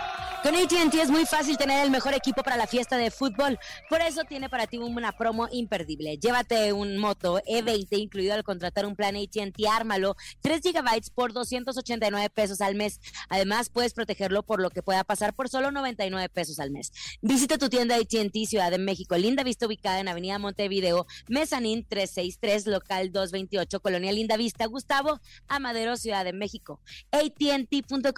[0.49, 3.59] Con AT&T es muy fácil tener el mejor equipo para la fiesta de fútbol.
[3.91, 6.17] Por eso tiene para ti una promo imperdible.
[6.17, 12.31] Llévate un Moto E20 incluido al contratar un plan AT&T Ármalo, 3 GB por 289
[12.31, 12.99] pesos al mes.
[13.29, 16.93] Además, puedes protegerlo por lo que pueda pasar por solo 99 pesos al mes.
[17.21, 22.69] Visita tu tienda AT&T Ciudad de México, Linda Vista ubicada en Avenida Montevideo, Mezanín 363,
[22.69, 26.81] local 228, Colonia Linda Vista, Gustavo Amadero, Ciudad de México.
[27.11, 28.15] AT&T.com.mx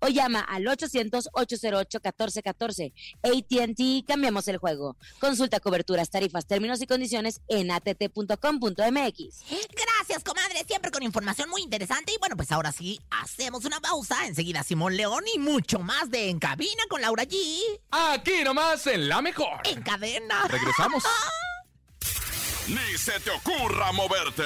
[0.00, 0.68] o llama al
[1.10, 2.92] 800-808-1414.
[3.22, 4.96] AT&T, cambiamos el juego.
[5.18, 8.76] Consulta coberturas, tarifas, términos y condiciones en att.com.mx.
[8.76, 12.12] Gracias, comadre, siempre con información muy interesante.
[12.12, 14.26] Y bueno, pues ahora sí, hacemos una pausa.
[14.26, 17.38] Enseguida Simón León y mucho más de En Cabina con Laura G.
[17.90, 19.60] Aquí nomás en La Mejor.
[19.64, 20.46] En cadena.
[20.48, 21.02] Regresamos.
[22.68, 24.44] Ni se te ocurra moverte.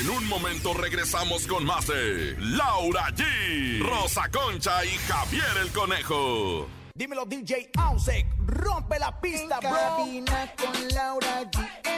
[0.00, 6.68] En un momento regresamos con más de Laura G, Rosa Concha y Javier el Conejo.
[6.94, 9.78] Dímelo DJ Ausek, rompe la pista, En bro.
[9.78, 11.95] cabina con Laura G.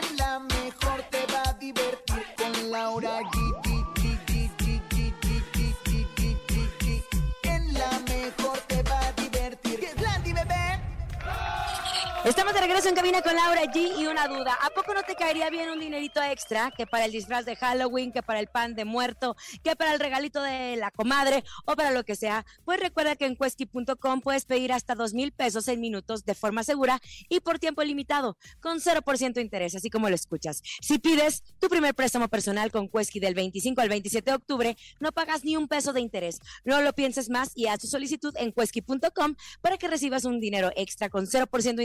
[12.28, 14.52] Estamos de regreso en cabina con Laura G y una duda.
[14.60, 18.12] ¿A poco no te caería bien un dinerito extra que para el disfraz de Halloween,
[18.12, 21.90] que para el pan de muerto, que para el regalito de la comadre o para
[21.90, 22.44] lo que sea?
[22.66, 26.64] Pues recuerda que en Quesky.com puedes pedir hasta dos mil pesos en minutos de forma
[26.64, 30.60] segura y por tiempo limitado, con 0% de interés, así como lo escuchas.
[30.82, 35.12] Si pides tu primer préstamo personal con Quesky del 25 al 27 de octubre, no
[35.12, 36.40] pagas ni un peso de interés.
[36.66, 40.70] No lo pienses más y haz tu solicitud en Quesky.com para que recibas un dinero
[40.76, 41.82] extra con 0% de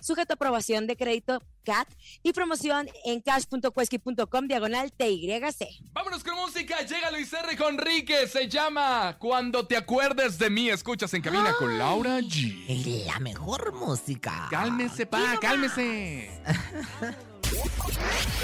[0.00, 1.88] sujeto a aprobación de crédito CAT
[2.22, 5.82] y promoción en cash.quesky.com diagonal TYC.
[5.92, 6.80] Vámonos con música.
[6.82, 7.56] Llega Luis R.
[7.56, 8.26] Conrique.
[8.26, 10.70] Se llama Cuando te acuerdes de mí.
[10.70, 13.04] Escuchas en cabina con Laura G.
[13.06, 14.48] La mejor música.
[14.50, 16.30] Cálmese, pa, cálmese.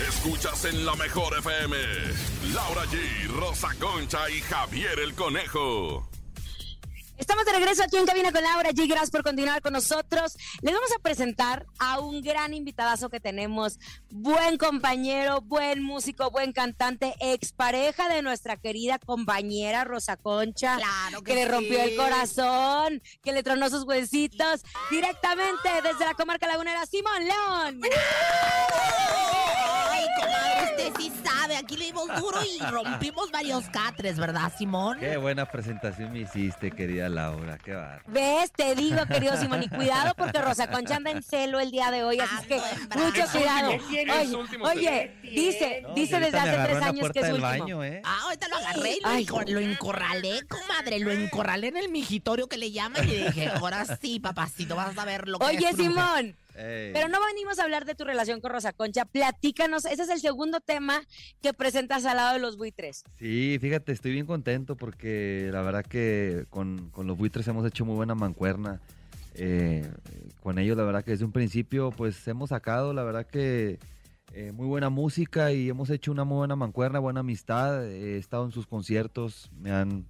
[0.09, 1.77] Escuchas en la mejor FM.
[2.53, 6.09] Laura G, Rosa Concha y Javier el Conejo.
[7.16, 8.87] Estamos de regreso aquí en Cabina con Laura G.
[8.88, 10.37] Gracias por continuar con nosotros.
[10.61, 13.79] Les vamos a presentar a un gran invitadazo que tenemos.
[14.11, 20.76] Buen compañero, buen músico, buen cantante, expareja de nuestra querida compañera Rosa Concha.
[20.76, 24.62] Claro que que le rompió el corazón, que le tronó sus huesitos.
[24.90, 27.81] Directamente desde la comarca lagunera, Simón León.
[30.88, 31.57] Usted sí sabe.
[31.57, 34.99] Aquí le dimos duro y rompimos varios catres, ¿verdad, Simón?
[34.99, 37.59] Qué buena presentación me hiciste, querida Laura.
[37.59, 38.03] Qué bar.
[38.07, 38.53] ¿Ves?
[38.53, 42.05] Te digo, querido Simón, y cuidado porque Rosa Concha anda en celo el día de
[42.05, 43.70] hoy, así es que mucho cuidado.
[44.62, 47.46] Oye, dice, No, dice desde hace tres años que es último.
[47.46, 48.03] baño, ¿eh?
[48.05, 49.27] Ah, ahorita lo agarré y lo, Ay.
[49.27, 50.99] encor- lo encorralé, comadre.
[51.01, 55.05] Lo encorralé en el mijitorio que le llaman y dije, ahora sí, papacito, vas a
[55.05, 55.87] ver lo que Oye, es tu mujer".
[56.25, 56.92] Simón, Ey.
[56.92, 59.05] pero no venimos a hablar de tu relación con Rosa Concha.
[59.05, 61.03] Platícanos, ese es el segundo tema
[61.42, 63.05] que presentas al lado de los buitres.
[63.19, 67.85] Sí, fíjate, estoy bien contento porque la verdad que con, con los buitres hemos hecho
[67.85, 68.81] muy buena mancuerna.
[69.35, 69.87] Eh,
[70.42, 73.79] con ellos, la verdad que desde un principio, pues hemos sacado, la verdad que
[74.33, 77.87] eh, muy buena música y hemos hecho una muy buena mancuerna, buena amistad.
[77.87, 80.07] He estado en sus conciertos, me han,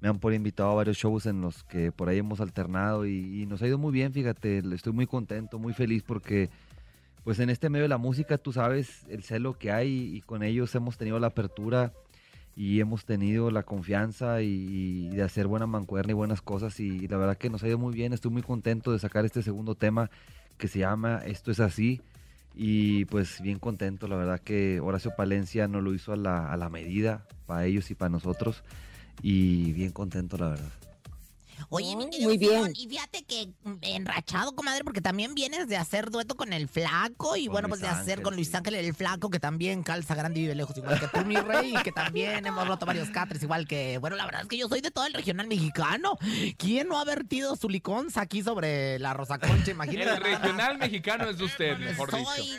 [0.00, 3.42] me han por invitado a varios shows en los que por ahí hemos alternado y,
[3.42, 6.50] y nos ha ido muy bien, fíjate, estoy muy contento, muy feliz porque
[7.24, 10.42] pues en este medio de la música tú sabes el celo que hay y con
[10.42, 11.92] ellos hemos tenido la apertura
[12.54, 17.08] y hemos tenido la confianza y, y de hacer buena mancuerna y buenas cosas y
[17.08, 19.74] la verdad que nos ha ido muy bien, estoy muy contento de sacar este segundo
[19.74, 20.10] tema
[20.56, 22.00] que se llama Esto es así
[22.54, 26.56] y pues bien contento, la verdad que Horacio Palencia nos lo hizo a la, a
[26.56, 28.62] la medida para ellos y para nosotros
[29.22, 30.72] y bien contento la verdad.
[31.68, 32.52] Oye, mi querido muy bien.
[32.52, 36.68] Simón, y fíjate que mm, enrachado, comadre, porque también vienes de hacer dueto con el
[36.68, 38.54] flaco y Con bueno, Luis pues de hacer Ángel, con Luis.
[38.54, 41.74] Ángel el flaco, que también calza grande y vive lejos, igual que tú, mi rey,
[41.76, 44.68] y que también hemos roto varios catres, igual que, bueno, la verdad es que yo
[44.68, 46.18] soy de todo el regional mexicano.
[46.56, 49.70] ¿Quién no ha vertido su liconza aquí sobre la Rosa Concha?
[49.72, 50.10] Imagínate.
[50.10, 52.30] El regional mexicano es de usted, mejor dicho.
[52.36, 52.58] Soy...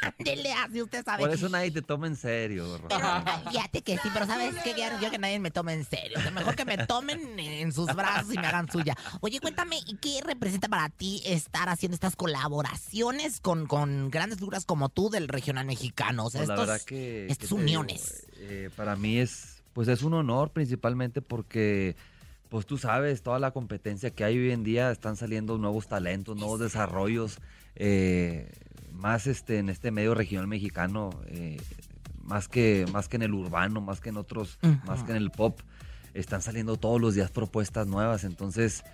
[0.18, 1.22] Dele así, usted sabe.
[1.22, 2.80] Por eso nadie te toma en serio.
[2.88, 4.70] Pero fíjate que sí, pero ¿sabes qué?
[4.70, 6.18] Yo yo que nadie me tome en serio.
[6.32, 8.96] Mejor que me tomen en sus brazos y me hagan suya.
[9.20, 14.64] Oye, cuéntame, ¿y ¿qué representa para ti estar haciendo estas colaboraciones con, con grandes figuras
[14.64, 16.26] como tú del regional mexicano?
[16.26, 18.26] O sea, Pues la estos, verdad que, estas uniones.
[18.38, 21.96] Eh, para mí es, pues es un honor principalmente porque,
[22.48, 26.36] pues tú sabes, toda la competencia que hay hoy en día están saliendo nuevos talentos,
[26.36, 27.38] nuevos desarrollos,
[27.76, 28.50] eh,
[28.96, 31.58] más este en este medio regional mexicano, eh,
[32.22, 35.30] más que más que en el urbano, más que en otros, más que en el
[35.30, 35.60] pop,
[36.14, 38.84] están saliendo todos los días propuestas nuevas, entonces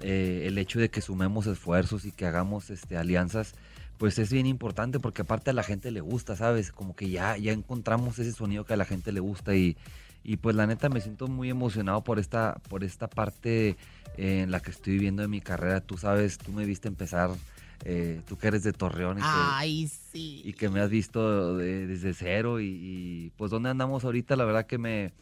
[0.00, 3.54] eh, el hecho de que sumemos esfuerzos y que hagamos este, alianzas,
[3.98, 6.72] pues es bien importante porque aparte a la gente le gusta, ¿sabes?
[6.72, 9.76] Como que ya, ya encontramos ese sonido que a la gente le gusta y,
[10.24, 13.76] y pues la neta me siento muy emocionado por esta, por esta parte
[14.16, 15.80] eh, en la que estoy viviendo de mi carrera.
[15.80, 17.30] Tú sabes, tú me viste empezar,
[17.84, 20.42] eh, tú que eres de Torreón y que, Ay, sí.
[20.44, 24.44] y que me has visto de- desde cero y, y, pues dónde andamos ahorita, la
[24.44, 25.12] verdad que me,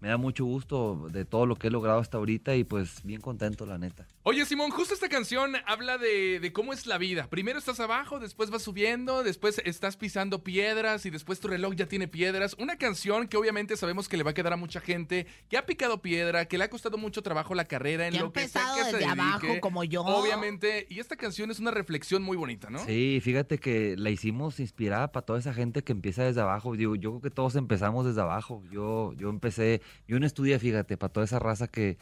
[0.00, 3.20] me da mucho gusto de todo lo que he logrado hasta ahorita y pues bien
[3.20, 4.06] contento, la neta.
[4.22, 7.26] Oye, Simón, justo esta canción habla de, de cómo es la vida.
[7.30, 11.86] Primero estás abajo, después vas subiendo, después estás pisando piedras y después tu reloj ya
[11.86, 12.54] tiene piedras.
[12.58, 15.64] Una canción que obviamente sabemos que le va a quedar a mucha gente, que ha
[15.66, 18.60] picado piedra, que le ha costado mucho trabajo la carrera en Que lo que sea
[18.62, 19.60] empezado que se desde abajo, dedique.
[19.60, 20.02] como yo.
[20.02, 22.84] Obviamente, y esta canción es una reflexión muy bonita, ¿no?
[22.84, 26.76] Sí, fíjate que la hicimos inspirada para toda esa gente que empieza desde abajo.
[26.76, 28.62] Digo, yo creo que todos empezamos desde abajo.
[28.70, 31.98] Yo, yo empecé, yo no estudié, fíjate, para toda esa raza que,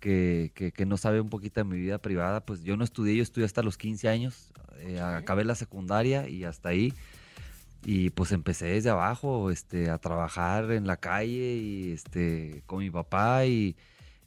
[0.00, 3.16] que, que, que no sabe un poquito de mi vida privada, pues yo no estudié,
[3.16, 6.92] yo estudié hasta los 15 años, eh, acabé la secundaria y hasta ahí.
[7.84, 12.90] Y pues empecé desde abajo, este, a trabajar en la calle y este, con mi
[12.90, 13.74] papá y,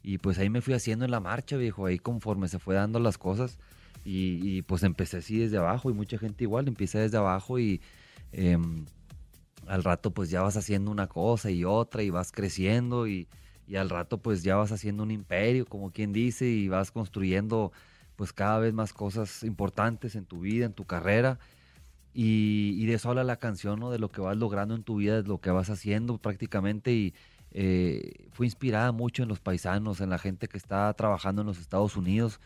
[0.02, 2.98] y pues ahí me fui haciendo en la marcha, viejo, ahí conforme se fue dando
[2.98, 3.58] las cosas.
[4.04, 7.80] Y, y, pues empecé así desde abajo y mucha gente igual empieza desde abajo y
[8.32, 8.84] em,
[9.68, 13.28] al rato pues ya vas haciendo una cosa y otra y vas creciendo y,
[13.66, 17.72] y al rato pues ya vas haciendo un imperio, como quien dice, y vas construyendo
[18.16, 21.38] pues cada vez más cosas importantes en tu vida, en tu carrera.
[22.16, 23.90] Y, de eso habla la canción, ¿no?
[23.90, 26.92] De lo que vas logrando en tu vida, de lo que vas haciendo prácticamente.
[26.92, 27.14] Y
[27.50, 31.58] eh, fue inspirada mucho en los paisanos, en la gente que está trabajando en los
[31.58, 32.40] Estados Unidos,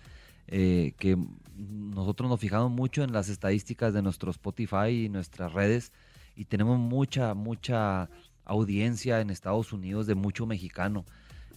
[0.47, 1.19] eh, que
[1.57, 5.93] nosotros nos fijamos mucho en las estadísticas de nuestro Spotify y nuestras redes
[6.39, 8.09] y tenemos mucha, mucha
[8.45, 11.05] audiencia en Estados Unidos de mucho mexicano.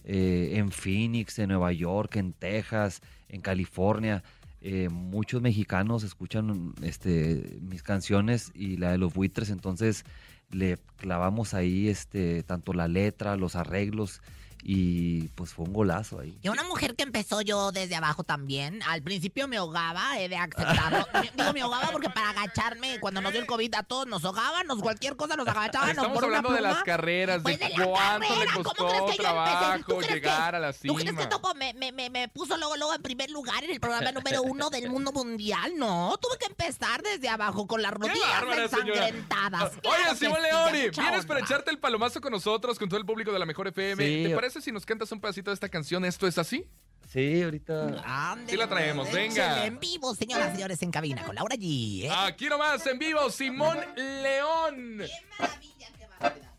[0.04, 4.22] eh, en Phoenix, en Nueva York, en Texas, en California.
[4.60, 10.04] eh, muchos mexicanos escuchan este, mis canciones y la de los buitres, entonces
[10.50, 14.20] le clavamos ahí este, tanto la letra, los arreglos
[14.64, 16.38] y pues fue un golazo ahí.
[16.42, 18.80] Y una mujer que empezó yo desde abajo también.
[18.84, 21.06] Al principio me ahogaba, he de aceptarlo.
[21.36, 24.78] Digo, me ahogaba porque para agacharme, cuando nos dio el COVID a todos nos ahogábamos,
[24.80, 27.84] cualquier cosa nos agachábamos Estamos por una hablando de las carreras, Pues de de la
[27.86, 31.10] cuánto le carrera, ¿cómo costó crees que yo trabajo que- llegar a la ¿Tú crees
[31.10, 31.28] que cima.
[31.28, 34.42] Topo me, me, me, me puso luego, luego en primer lugar en el programa número
[34.42, 35.72] uno del mundo mundial?
[35.76, 39.62] No, tuve que empezar desde abajo con las ¡Qué rodillas bárbara, ensangrentadas.
[39.72, 43.06] Oye, Claro que Simón Leoni, vienes para echarte el palomazo con nosotros, con todo el
[43.06, 44.04] público de la Mejor FM.
[44.04, 44.24] Sí.
[44.28, 46.04] ¿Te parece si nos cantas un pedacito de esta canción?
[46.04, 46.66] ¿Esto es así?
[47.08, 48.02] Sí, ahorita.
[48.04, 49.66] Ándele, Sí la traemos, venga.
[49.66, 52.04] En vivo, señoras y señores, en cabina con Laura G.
[52.04, 52.10] ¿eh?
[52.10, 54.98] Aquí nomás, en vivo, Simón León.
[54.98, 56.51] ¡Qué maravilla, qué barbaridad!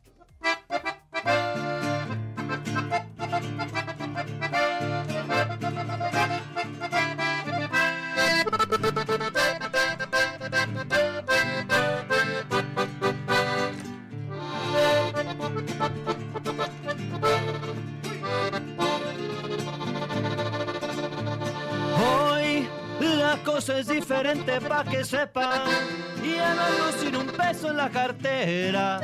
[24.24, 25.62] Diferente pa' que sepan.
[26.24, 29.00] Y ya no sin un peso en la cartera,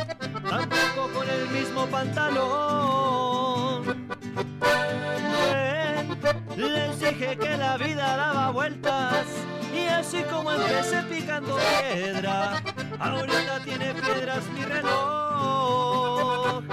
[0.49, 4.07] tampoco con el mismo pantalón.
[6.55, 9.25] Les dije que la vida daba vueltas.
[9.73, 12.63] Y así como empecé picando piedra,
[12.99, 16.63] ahorita tiene piedras mi reloj.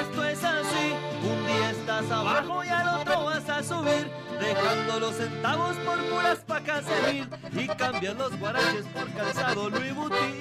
[0.00, 4.10] Esto es así, un día estás abajo y al otro vas a subir,
[4.46, 9.94] dejando los centavos por puras pacas de mil y cambian los guaraches por calzado Louis
[9.94, 10.32] Vuitton.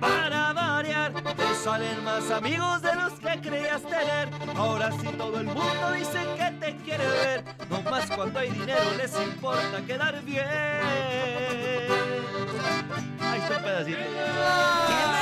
[0.00, 4.28] Para variar, te salen más amigos de los que creías tener.
[4.56, 8.84] Ahora sí todo el mundo dice que te quiere ver, no más cuando hay dinero
[8.96, 10.46] les importa quedar bien.
[13.20, 15.17] Ahí está un pedacito.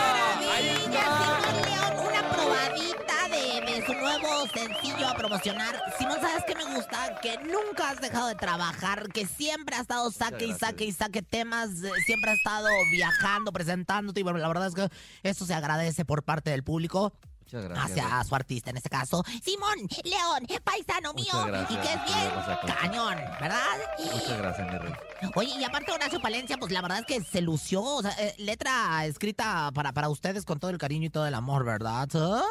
[4.18, 5.80] Nuevo sencillo a promocionar.
[5.98, 7.18] Simón, ¿sabes qué me gusta?
[7.20, 11.22] Que nunca has dejado de trabajar, que siempre has estado saque y saque y saque
[11.22, 14.88] temas, eh, siempre has estado viajando, presentándote y bueno, la verdad es que
[15.22, 18.04] eso se agradece por parte del público Muchas gracias.
[18.04, 21.70] hacia su artista, en este caso, Simón León, paisano mío, gracias.
[21.70, 23.78] y que es bien cañón, ¿verdad?
[24.12, 24.92] Muchas gracias, mi rey.
[25.34, 28.34] Oye, y aparte Horacio Palencia, pues la verdad es que se lució, o sea, eh,
[28.38, 32.08] letra escrita para, para ustedes con todo el cariño y todo el amor, ¿verdad?
[32.14, 32.42] ¿Ah?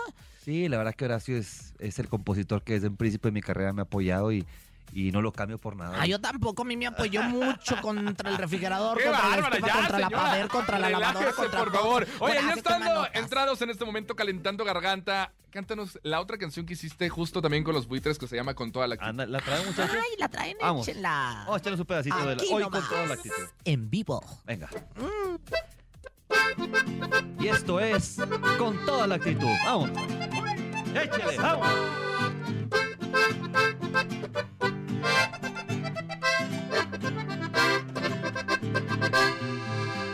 [0.46, 3.42] Sí, la verdad que Horacio es, es el compositor que desde un principio de mi
[3.42, 4.46] carrera me ha apoyado y,
[4.94, 5.98] y no lo cambio por nada.
[6.00, 9.76] Ah, yo tampoco, a mí me apoyó mucho contra el refrigerador, ¡Qué contra estufa, Ya,
[9.80, 11.82] contra la pared, contra la lavadora, Relájese, contra por todo.
[11.82, 12.08] favor.
[12.20, 17.10] Oye, ya estando entrados en este momento calentando garganta, cántanos la otra canción que hiciste
[17.10, 19.10] justo también con los buitres que se llama Con toda la actitud.
[19.10, 19.96] Anda, ¿La traen, muchachos?
[20.00, 20.88] Ay, la traen, Vamos.
[20.88, 21.34] échenla.
[21.40, 22.44] Vamos a echarles un pedacito de la...
[22.52, 22.82] Hoy nomás.
[22.82, 23.44] con toda la actitud.
[23.64, 24.24] En vivo.
[24.46, 24.70] Venga.
[27.40, 28.18] Y esto es
[28.58, 29.48] con toda la actitud.
[29.66, 29.90] Vamos.
[30.96, 31.68] Échale, vamos.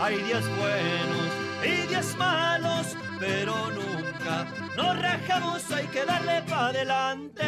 [0.02, 1.30] Hay días buenos
[1.64, 7.44] y días malos, pero nunca nos rajamos, hay que darle para adelante.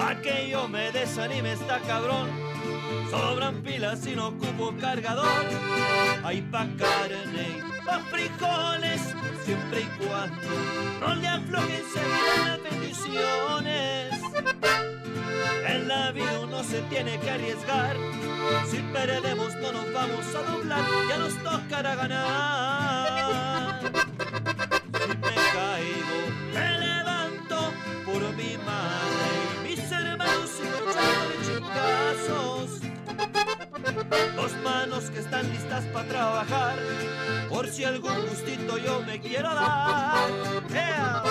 [0.00, 2.45] Aquello me desanime, está cabrón.
[3.10, 5.44] Sobran pilas y no ocupo cargador.
[6.24, 9.00] Hay pa' carne pa' frijoles,
[9.44, 10.48] siempre y cuando
[11.00, 14.10] no le aflojen se las bendiciones.
[15.68, 17.96] En la vida uno se tiene que arriesgar.
[18.68, 23.80] Si perdemos no nos vamos a doblar, ya nos tocará ganar.
[25.00, 26.25] Si me caigo,
[34.36, 36.76] Dos manos que están listas para trabajar,
[37.48, 40.30] por si algún gustito yo me quiero dar.
[40.72, 41.22] ¡Ea!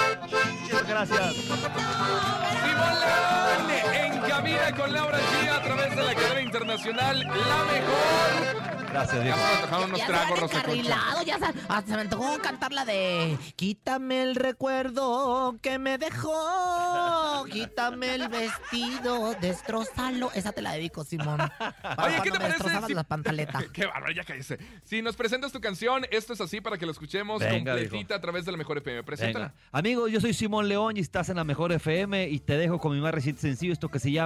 [0.61, 1.35] Muchas gracias.
[4.37, 8.75] En cabina con Laura G a través de la cadena internacional La Mejor.
[8.91, 9.39] Gracias, Ya viejo.
[9.79, 11.23] se unos Ya tragos, Rosa Concha.
[11.25, 17.43] ya se, hasta se me antojó cantar la de Quítame el recuerdo que me dejó,
[17.51, 20.31] quítame el vestido, destrozalo.
[20.33, 21.39] Esa te la dedico, Simón.
[21.81, 23.61] Para Oye, ¿qué te parece destrozabas si- la pantaleta.
[23.73, 24.59] Qué bárbaro, ya cállese.
[24.85, 28.21] Si nos presentas tu canción, esto es así para que lo escuchemos Venga, completita a
[28.21, 29.03] través de la Mejor FM.
[29.03, 29.47] Preséntala.
[29.49, 29.59] Venga.
[29.73, 32.93] Amigos, yo soy Simón León y estás en la mejor FM y te dejo con
[32.93, 34.24] mi más reciente sencillo, esto que se llama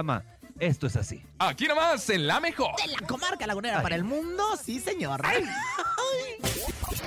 [0.58, 1.22] Esto es así.
[1.38, 2.76] Aquí nomás, en La Mejor.
[2.76, 5.22] De la comarca lagunera para el mundo, sí, señor.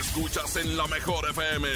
[0.00, 1.68] Escuchas en la mejor FM.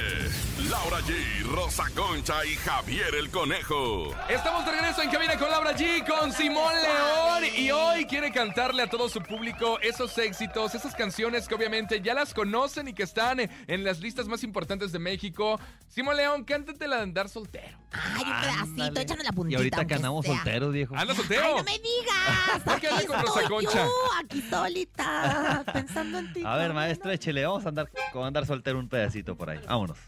[0.70, 4.14] Laura G, Rosa Concha y Javier el Conejo.
[4.28, 7.52] Estamos de regreso en cabina con Laura G, con Simón León.
[7.56, 12.14] Y hoy quiere cantarle a todo su público esos éxitos, esas canciones que obviamente ya
[12.14, 15.60] las conocen y que están en las listas más importantes de México.
[15.88, 17.78] Simón León, cántate la de andar soltero.
[17.92, 19.00] Ay, un pedacito, Ándale.
[19.02, 19.58] échanos la Y puntita.
[19.58, 20.94] ahorita que andamos solteros, viejo.
[20.96, 21.42] ¿Anda soltero?
[21.44, 22.62] Ay, no me digas.
[22.64, 23.84] ¿Por qué con Rosa Concha?
[23.84, 23.92] yo,
[24.22, 26.42] aquí solita, pensando en ti.
[26.44, 27.10] A ver, no.
[27.10, 29.60] échele, vamos a andar con andar soltero un pedacito por ahí.
[29.66, 29.98] Vámonos.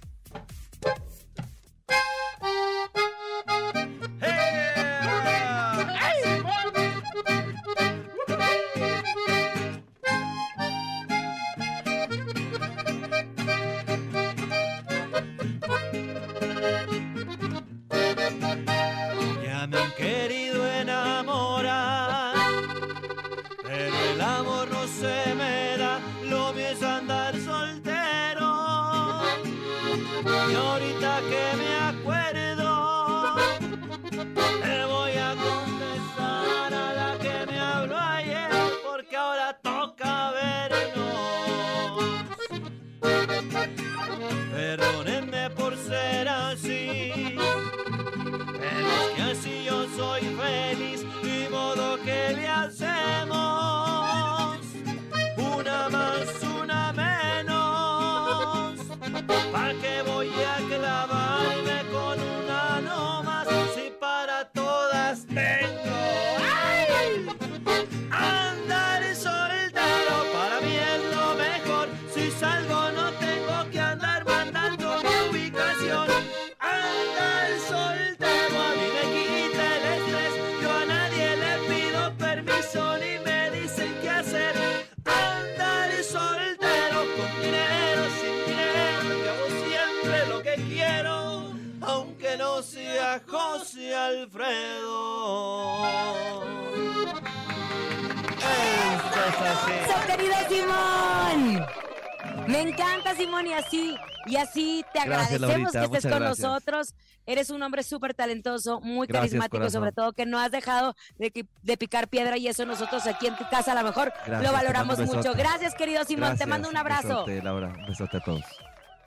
[102.62, 103.96] Me encanta, Simón, y así,
[104.26, 106.38] y así te Gracias, agradecemos Laurita, que estés con gracias.
[106.40, 106.94] nosotros.
[107.24, 109.80] Eres un hombre súper talentoso, muy Gracias, carismático, corazón.
[109.80, 113.48] sobre todo que no has dejado de, picar piedra y eso nosotros aquí en tu
[113.48, 115.32] casa a lo mejor Gracias, lo valoramos mucho.
[115.32, 117.24] Gracias, querido Simón, te mando un abrazo.
[117.24, 118.44] Besote, Laura, un besote a todos.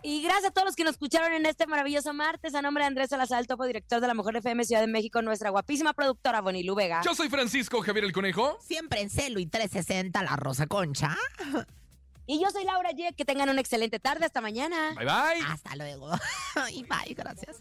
[0.02, 2.56] Y gracias a todos los que nos escucharon en este maravilloso martes.
[2.56, 5.22] A nombre de Andrés Salazar, el topo director de la Mejor FM Ciudad de México,
[5.22, 7.02] nuestra guapísima productora Bonilu Vega.
[7.06, 8.58] Yo soy Francisco Javier el Conejo.
[8.62, 11.16] Siempre en celo y 360 la Rosa Concha.
[12.26, 13.14] Y yo soy Laura Ye.
[13.14, 14.26] Que tengan una excelente tarde.
[14.26, 14.94] Hasta mañana.
[14.96, 15.46] Bye bye.
[15.48, 16.12] Hasta luego.
[16.72, 17.58] y bye, gracias.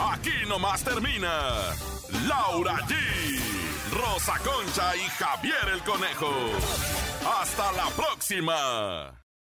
[0.00, 1.54] Aquí nomás termina
[2.26, 2.94] Laura G,
[3.92, 6.32] Rosa Concha y Javier el Conejo.
[7.40, 9.21] Hasta la próxima.